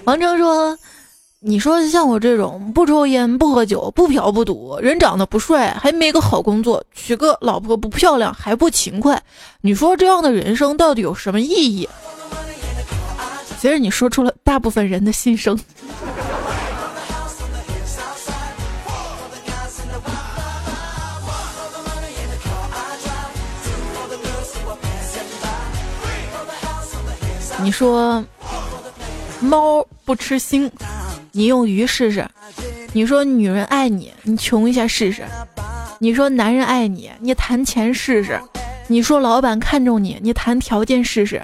[0.03, 0.77] 王成说
[1.39, 9.23] ：“你说像我这种不抽烟、不喝酒、不嫖不赌，人长得不帅，还没个好工作，娶个老婆不漂亮，还不勤快，
[9.61, 11.89] 你说这样的人生到底有什么意义？”
[13.61, 15.57] 其实你说出了大部分人的心声。
[27.63, 28.25] 你说
[29.41, 30.69] 猫不吃腥，
[31.31, 32.29] 你用鱼试试。
[32.93, 35.23] 你说女人爱你，你穷一下试试；
[36.01, 38.35] 你说男人爱你，你谈钱试试；
[38.89, 41.39] 你说老板看重你，你谈条件试试；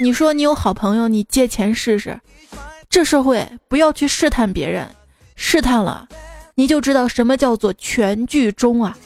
[0.00, 2.20] 你说你有好朋友，你借钱试试。
[2.90, 4.86] 这社会不要去试探别人，
[5.34, 6.06] 试探了，
[6.54, 8.96] 你就知道什么叫做全剧终啊！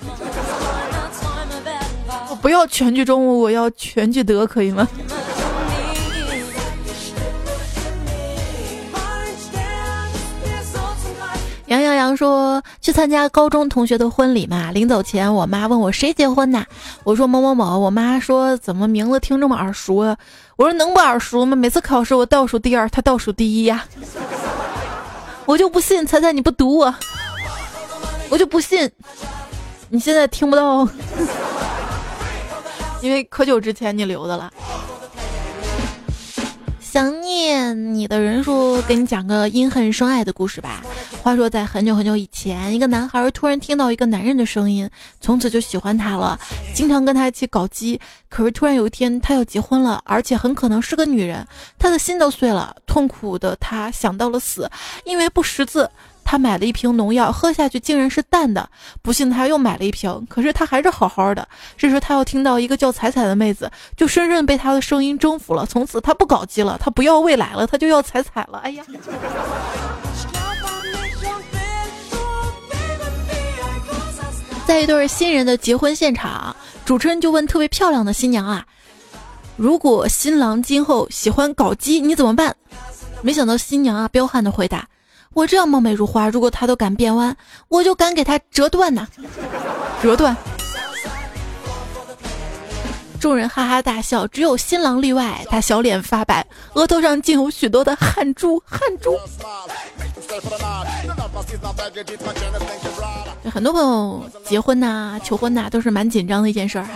[2.29, 4.87] 我不要全剧终，我要全剧得，可以吗？
[11.69, 16.65] 杨洋洋说去参加高中同学的婚礼嘛，临走前我妈问我谁结婚呢？
[17.05, 17.79] 我说某某某。
[17.79, 20.17] 我妈说怎么名字听这么耳熟啊？
[20.57, 21.55] 我说能不耳熟吗？
[21.55, 23.85] 每次考试我倒数第二，他倒数第一呀。
[25.45, 26.95] 我就不信，猜猜你不读我？
[28.31, 28.91] 我就不信，
[29.91, 30.89] 你现在听不到，
[33.03, 34.51] 因为可久之前你留的了。
[36.81, 40.83] 想念你的人说：“给你讲个因恨生爱的故事吧。
[41.23, 44.89] 话说在很久很久以前，一个男孩突然听到一个男人的声音，
[45.21, 46.39] 从此就喜欢他了，
[46.75, 48.01] 经常跟他一起搞基。
[48.31, 51.47] 可是突然有一天，他要结婚了，而且很可能是个女人，
[51.79, 54.71] 他的心都碎了，痛苦的他想到了死，
[55.05, 55.91] 因为不识字。”
[56.31, 58.69] 他买了一瓶农药，喝下去竟然是淡的。
[59.01, 61.49] 不信，他又买了一瓶，可是他还是好好的。
[61.75, 65.65] 这时他又听到一个叫彩彩的妹子，就深深被他的声音征服了。
[65.65, 68.59] 从此他不搞基了，他不要未来了，他就要彩彩了。
[68.59, 68.85] 哎呀！
[74.69, 76.55] 在一对新人的结婚现场，
[76.85, 78.67] 主持人就问特别漂亮的新娘啊
[79.57, 82.55] ：“如果新郎今后喜欢搞基，你怎么办？”
[83.25, 84.87] 没想到新娘啊，彪悍的回答。
[85.33, 87.35] 我这样貌美如花，如果他都敢变弯，
[87.69, 89.09] 我就敢给他折断呐！
[90.03, 90.37] 折断。
[93.21, 99.19] 众人哈哈大笑，只有新郎例外，他小脸发白，额头上竟有许多的汗珠，汗珠。
[103.51, 106.91] 很多朋友结婚呐、求婚呐，都是蛮紧张的一件事儿哈。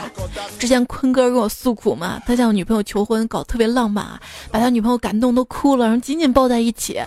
[0.58, 4.20] 之前坤哥跟我诉苦嘛，他向我女朋友求婚，搞特别浪漫啊，
[4.50, 7.00] 把他女朋友感动都哭了，然后紧紧抱在一起。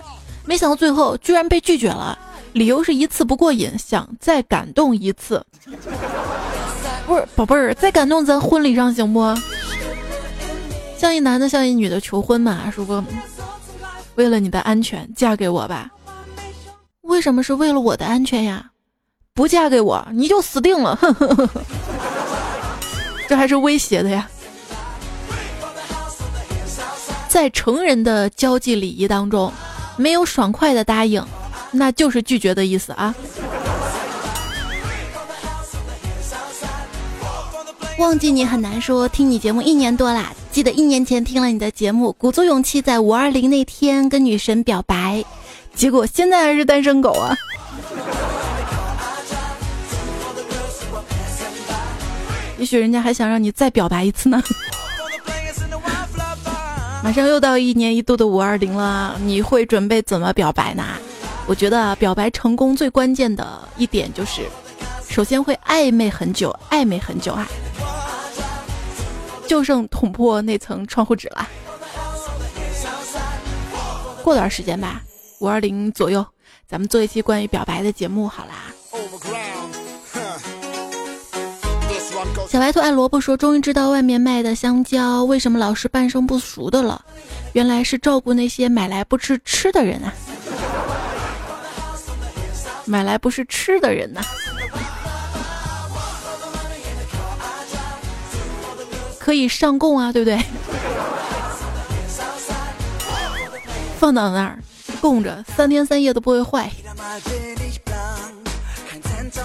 [0.44, 2.18] 没想到最后居然被拒绝了，
[2.52, 5.44] 理由是一次不过瘾，想再感动一次。
[7.06, 9.34] 不是宝贝儿，再感动咱婚礼上行不？
[10.98, 13.02] 像一男的向一女的求婚嘛，说不，
[14.16, 15.90] 为了你的安全，嫁给我吧。
[17.02, 18.70] 为什么是为了我的安全呀？
[19.34, 20.98] 不嫁给我你就死定了。
[23.28, 24.28] 这还是威胁的呀。
[27.28, 29.52] 在成人的交际礼仪当中。
[29.98, 31.24] 没有爽快的答应，
[31.70, 33.14] 那就是拒绝的意思啊！
[37.98, 45.24] 忘记你很难说，听你节目一年多啦，记得一年前听了你的节目，鼓足勇气在五二零那天跟女神表白，
[45.74, 47.34] 结果现在还是单身狗啊！
[52.58, 54.42] 也许人家还想让你再表白一次呢。
[57.02, 60.84] 马上又到一年一度的五二零了，你会准备怎么表白呢？
[61.46, 64.42] 我觉得表白成功最关键的一点就是，
[65.08, 67.48] 首先会暧昧很久，暧昧很久啊，
[69.46, 71.48] 就剩捅破那层窗户纸了。
[74.22, 75.02] 过段时间吧，
[75.38, 76.24] 五二零左右，
[76.68, 78.72] 咱们做一期关于表白的节目好啦。
[82.48, 87.04] 小白兔爱萝卜说：“终于知道外面卖的香蕉为什么老是半生不熟的了，
[87.52, 90.12] 原来是照顾那些买来不吃吃的人啊！
[92.84, 94.20] 买来不是吃的人呐，
[99.26, 100.40] 可以上供啊，对不对？
[103.98, 104.56] 放到那儿
[105.00, 106.70] 供着，三天三夜都不会坏。”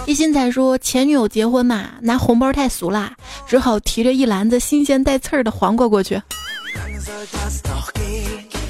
[0.06, 3.12] 一心才说前女友结婚嘛，拿红包太俗啦，
[3.48, 6.22] 只好提着一篮子新鲜带刺儿的黄瓜过去。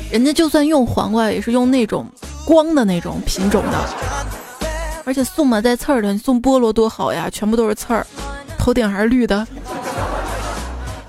[0.09, 2.09] 人家就算用黄瓜，也是用那种
[2.45, 3.77] 光的那种品种的，
[5.03, 8.07] 而且送嘛带刺儿的，你送菠萝多好呀，全部都是刺儿，
[8.57, 9.45] 头顶还是绿的。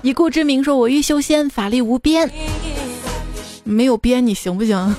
[0.03, 2.29] 以故之名说，我欲修仙，法力无边，
[3.63, 4.75] 没有边，你行不行？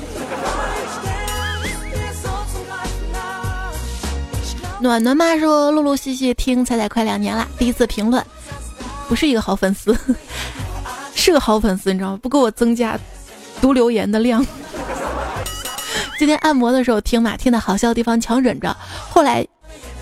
[4.81, 8.25] 暖暖妈说：“陆陆续续听彩彩快两年了，第一次评论，
[9.07, 9.95] 不是一个好粉丝，
[11.15, 12.19] 是个好粉丝，你知道吗？
[12.23, 12.99] 不给我增加
[13.61, 14.45] 读留言的量。
[16.19, 18.75] 今天按摩的时候听嘛，听的好笑的地方强忍着，
[19.11, 19.47] 后来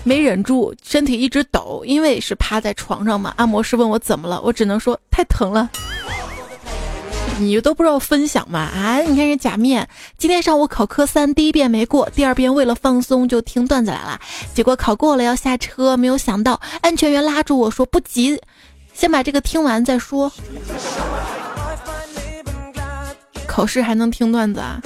[0.03, 3.33] 没忍住，身体一直抖，因为是趴在床上嘛。
[3.37, 5.69] 按摩师问我怎么了，我只能说太疼了。
[7.39, 8.59] 你都不知道分享吗？
[8.59, 9.87] 啊，你看这假面，
[10.17, 14.19] 今天上午考科三，第一遍没过，第二遍为了放松就听段子来了，
[14.53, 18.39] 结果考过了要下车，没有想到安全员拉住我说不急，
[18.93, 20.31] 先把这个听完再说。
[23.47, 24.79] 考试还能听段子啊？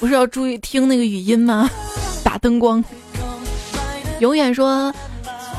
[0.00, 1.68] 不是要注意听那个语音吗？
[2.24, 2.82] 打灯光，
[4.18, 4.92] 永远说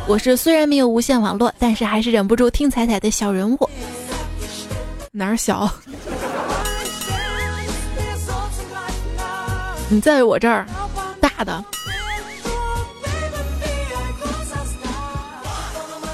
[0.07, 3.69] 我是虽然没有无线网络，但是还是忍不住听彩彩的小人物。
[5.11, 5.69] 哪儿小？
[9.89, 10.65] 你在我这儿，
[11.19, 11.63] 大的。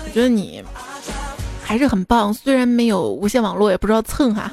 [0.06, 0.64] 我觉得你
[1.64, 4.52] 还是很棒，虽然没有无线网络，也不知道蹭哈。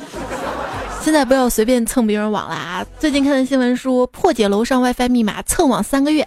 [1.02, 2.86] 现在不要随便蹭别人网了啊！
[2.98, 6.26] 最近看的新闻说，破解楼上 WiFi 密码蹭网三个月，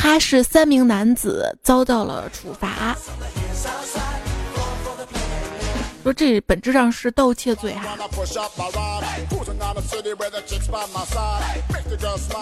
[0.00, 2.96] 哈市三名男子遭到了处罚。
[6.02, 7.98] 说这本质上是盗窃罪哈。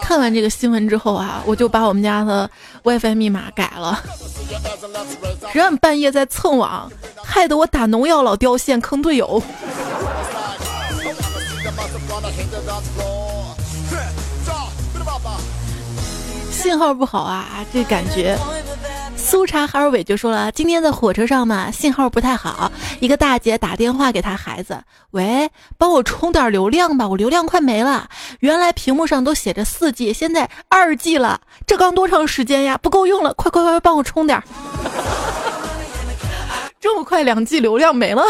[0.00, 2.48] 看完这个新闻之后啊，我就把我们家的
[2.84, 4.00] WiFi 密码改了。
[5.50, 6.88] 谁让半夜在蹭网，
[7.24, 9.42] 害得我打农药老掉线，坑队友。
[16.58, 18.36] 信号不好啊，这感觉。
[19.16, 22.72] 苏查哈尔伟就说了，今天在火车上嘛，信号不太好。
[22.98, 24.82] 一个大姐打电话给她孩子，
[25.12, 25.48] 喂，
[25.78, 28.08] 帮我充点流量吧，我流量快没了。
[28.40, 32.76] 原来屏幕上都写着四 G，现在二 G 了，这刚多长时间呀？
[32.76, 34.42] 不够用了，快快快，帮我充点。
[36.80, 38.22] 这么快，两 G 流量没了。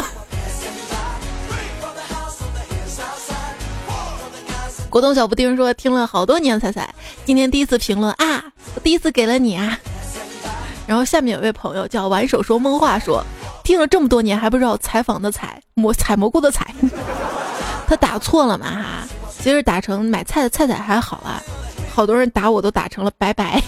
[4.90, 6.92] 果冻小布丁说，听了好多年彩彩，
[7.24, 8.42] 今天第一次评论啊，
[8.74, 9.78] 我第一次给了你啊。
[10.86, 13.22] 然后下面有位朋友叫玩手说梦话说，
[13.62, 16.74] 听了这么多年还不知道采访的采蘑采蘑菇的采，
[17.86, 21.42] 他打错了嘛哈，其实打成买菜的菜菜还好啊，
[21.92, 23.62] 好多人打我都打成了拜拜。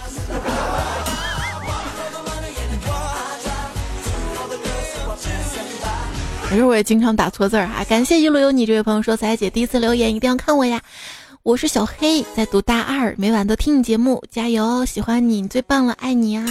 [6.51, 10.83] 可是我也经常打错字儿哈，感谢一路有你这位朋友说彩姐第一次留言一定要看我呀。
[11.45, 14.85] 我是小黑，在读大二，每晚都听你节目，加油！
[14.85, 16.45] 喜欢你，你最棒了，爱你啊！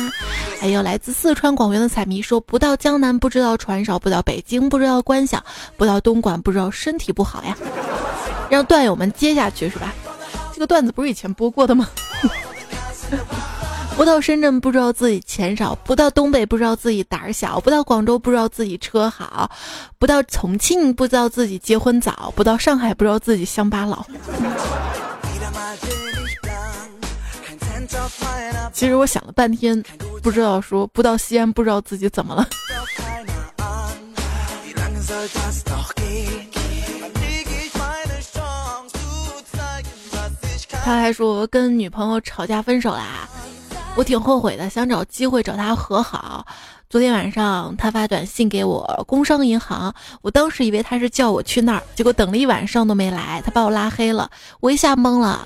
[0.62, 5.44] 还有来自四川广元的彩迷说：不到江南不知道船少，不到北京不知道官小，
[5.76, 7.58] 不到东莞不知道身体不好呀。
[8.50, 9.94] 让段友们接下去是吧？
[10.54, 11.90] 这个段子不是以前播过的吗？
[14.00, 19.52] 不到深圳不知道自己钱少，不到东北不知道自己胆儿小，不到广州不知道自己车好，
[19.98, 24.06] 不到重庆不知道自己结婚早，不到上海不知道自己乡巴佬。
[28.72, 29.84] 其实我想了半天，
[30.24, 32.48] 不知道说不到西安不知道自己怎么了。
[40.86, 43.28] 他还说跟女朋友吵架分手啦。
[44.00, 46.48] 我挺后悔的，想找机会找他和好。
[46.90, 54.32] 昨天晚上他发短信给我，工商银行，我当时以为他是叫我去那儿，结果等了一晚上都没来，他把我拉黑了，
[54.62, 55.46] 我一下懵了。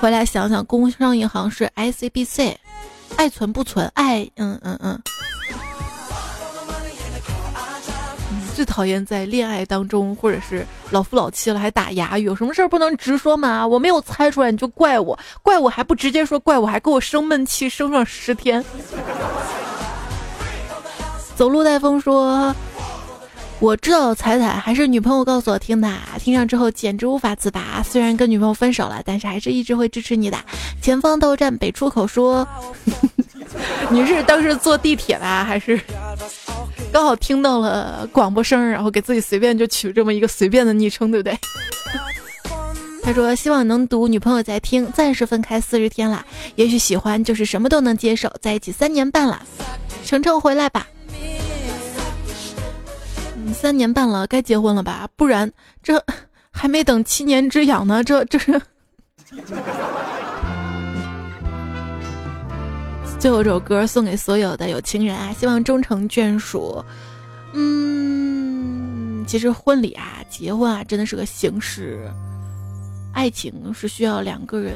[0.00, 2.54] 回来想想，工商银行是 ICBC，
[3.16, 3.90] 爱存不存？
[3.94, 5.02] 爱，嗯嗯嗯。
[8.60, 13.66] 最讨厌在恋爱当中，或者是老夫老妻了还打哑语，有什么事儿不能直说吗？
[13.66, 18.62] 我没有猜出来你就怪我，怪我还不直接说，怪我还给我生闷气，生上十天。
[21.34, 22.54] 走路带风说，
[23.60, 27.82] 我知道彩彩还是女朋友告诉我听的，听上之后简直无法自拔。
[27.82, 30.36] 虽然跟女朋友分手了，但是还是一直会支持你的。
[30.82, 32.46] 前方到站北出口说，
[33.88, 35.80] 你是当时坐地铁吧，还是？
[36.92, 41.38] 刚好听到了广播声，然后给自己随便就取这么一个随便的昵称，对不对？
[43.02, 46.24] 他说希望能读，女朋友在听，暂时分开四十天了，
[46.56, 49.42] 也许喜欢就是什么都能接受，在一起三年半了，
[50.04, 50.86] 程程回来吧，
[53.36, 55.08] 嗯三年半了，该结婚了吧？
[55.16, 55.50] 不然
[55.82, 56.04] 这
[56.50, 58.60] 还没等七年之痒呢，这这是。
[63.20, 66.82] 最后这首歌送给所有的有情人啊，希望终成眷属。
[67.52, 72.10] 嗯，其实婚礼啊、结婚啊，真的是个形式，
[73.12, 74.72] 爱情是需要两个人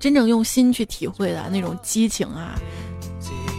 [0.00, 2.54] 真正用心去体会的那种激情啊。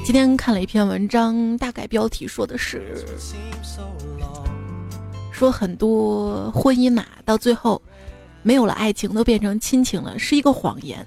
[0.04, 3.06] 今天看了一篇文章，大概标题说的是，
[5.32, 7.80] 说很多婚姻嘛，到最后。
[8.46, 11.04] 没有了爱情，都变成亲情了，是一个谎言。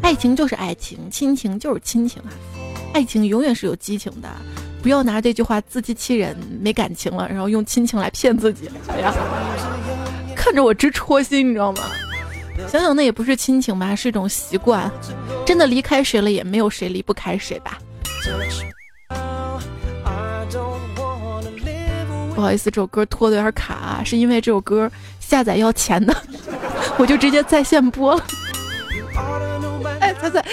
[0.00, 2.30] 爱情就是爱情，亲情就是亲情啊。
[2.94, 4.28] 爱情永远是有激情的，
[4.80, 8.70] 不要拿这句话自欺欺人，没感情了，然后用亲情来骗自己。
[8.86, 9.12] 哎呀，
[10.36, 11.82] 看着我直戳心，你知道吗？
[12.70, 14.88] 想想那也不是亲情吧，是一种习惯。
[15.44, 17.76] 真的离开谁了，也没有谁离不开谁吧。
[22.36, 26.14] 不好意思，这首歌拖的有点卡，是因为这首歌下载要钱的，
[26.98, 28.22] 我就直接在线播了。
[30.00, 30.44] 哎，彩彩，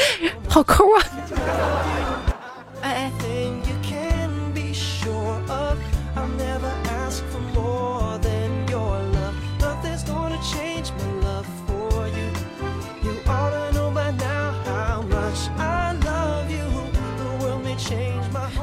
[0.48, 1.04] 好抠啊！
[2.82, 3.12] 哎哎。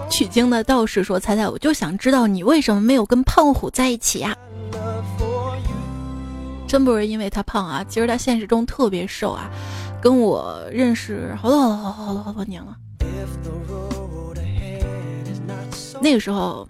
[0.09, 4.37] 取经的道士说：“彩彩，我就想知道你为什么没有跟胖虎在一起呀？
[6.73, 9.51] 真不是因为他胖啊，其实他现实中特别瘦啊，
[10.01, 12.75] 跟我认识好多好多好多好多年了。
[16.01, 16.67] 那个时候，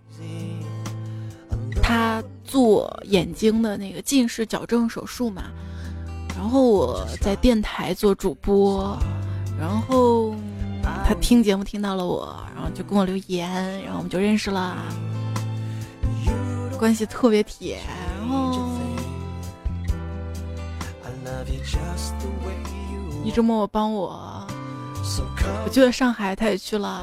[1.81, 5.45] 他做眼睛的那个近视矫正手术嘛，
[6.37, 8.99] 然后我在电台做主播，
[9.57, 10.35] 然后。”
[11.07, 13.49] 他听节目听到了我，然后就跟我留言，
[13.85, 14.77] 然后我们就认识了，
[16.77, 17.79] 关系特别铁。
[18.19, 18.69] 然后
[23.25, 24.45] 一直默默帮我，
[25.65, 27.03] 我记得上海他也去了，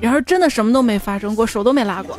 [0.00, 2.18] 然后真的什么都没发生过，手都没拉过，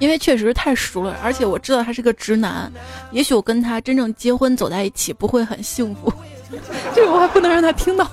[0.00, 2.70] 因为确实太熟了，而且我知道他是个直男，
[3.12, 6.12] 也许我跟他真正结婚走在一起不会很幸福，
[6.94, 8.06] 这个我还不能让他听到。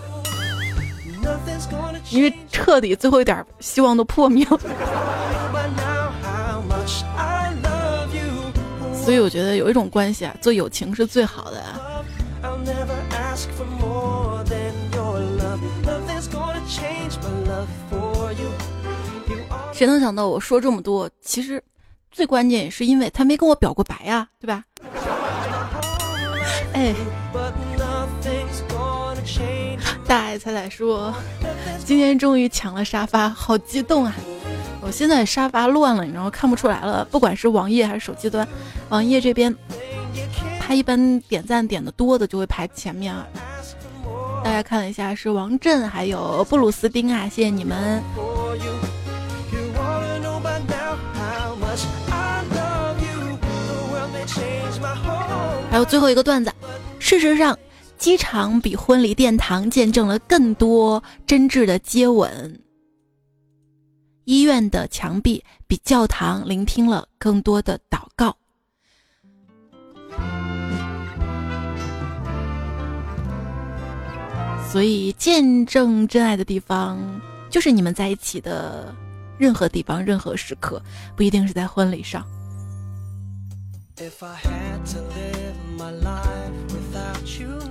[2.11, 4.59] 因为彻底最后一点希望都破灭了，
[9.09, 11.63] 所以我觉得有一种关系啊，做友情是最好的。
[19.73, 21.59] 谁能想到我说这么多，其实
[22.11, 24.63] 最关键也是因为他没跟我表过白呀，对吧？
[26.73, 26.93] 哎。
[30.05, 31.11] 大爱彩彩说
[31.83, 34.13] ：“今天终于抢了沙发，好激动啊！
[34.81, 37.05] 我现在沙发乱了，你知道看不出来了。
[37.11, 38.47] 不管是网页还是手机端，
[38.89, 39.55] 网页这边
[40.59, 43.27] 他一般点赞点的多的就会排前面啊。
[44.43, 48.01] 大家看了一下，是王震还有布鲁斯丁啊，谢谢你们。
[55.69, 56.51] 还有最后一个段子，
[56.99, 57.57] 事实上。”
[57.99, 62.57] 机场比婚礼殿堂见证了更多真挚的接吻，
[64.29, 68.37] 医院的墙壁比教堂聆听了更多的祷告。
[74.71, 76.99] 所以，见证真爱的地方，
[77.49, 78.93] 就是你们在一起的
[79.39, 80.79] 任何地方、任何时刻，
[81.15, 82.23] 不一定是在婚礼上。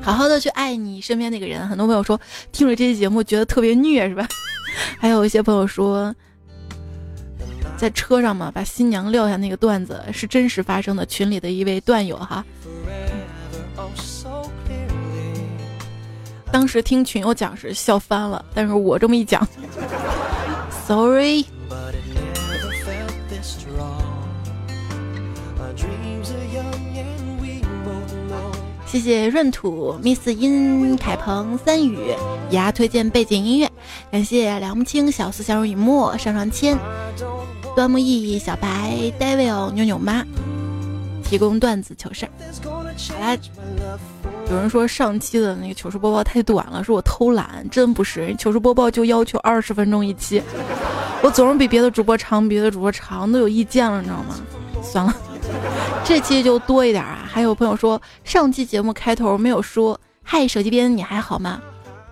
[0.02, 1.68] 好好的去爱你身边那个人。
[1.68, 4.26] 很多朋友说听了这期节目觉得特别虐，是吧？
[4.98, 6.12] 还有一些朋友说，
[7.78, 11.06] 在车上嘛，把新娘撂下那个段子是真实发生的。
[11.06, 12.44] 群里的一位段友哈，
[16.50, 19.46] 当时听群友讲是笑翻了，但是我这么一讲
[20.86, 21.44] ，sorry。
[28.86, 31.98] 谢谢闰土、Miss 音、凯鹏、三宇
[32.50, 33.70] 牙推荐背景音乐，
[34.10, 36.76] 感谢梁木青、小四、相濡以沫、上上签、
[37.74, 40.24] 端木易、小白、Devil、妞妞妈
[41.22, 42.30] 提供段子糗事儿。
[42.62, 43.36] 好啦，
[44.50, 50.42] 有人说上期的那个糗事播报太短了，说我偷懒，真不是，糗事播报就要求二十分钟一期，
[51.22, 54.34] 我总是比别的主播长，别的主播长都有意见了，你知道吗？
[54.82, 55.14] 算了。
[56.04, 57.18] 这期就多一点啊！
[57.26, 61.60] 还有朋友说上期节目开头没有说“嗨，手机边你还好吗？”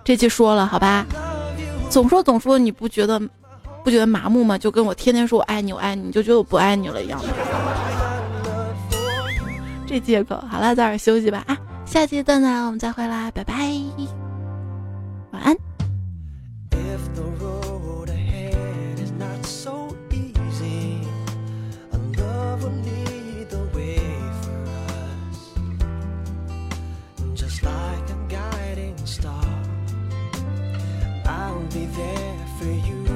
[0.03, 1.05] 这期说了，好吧？
[1.89, 3.19] 总说总说，你不觉得
[3.87, 4.57] 不觉得麻木吗？
[4.57, 7.17] 就跟我天天说我爱你，我爱你，你就觉得我不爱你了一样。
[9.87, 11.57] 这借口好了，早点休息吧啊！
[11.85, 13.53] 下期段子我们再回来，拜拜，
[15.31, 15.55] 晚安。
[31.95, 33.06] there for you.